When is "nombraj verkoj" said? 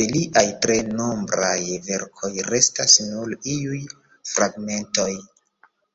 1.00-2.32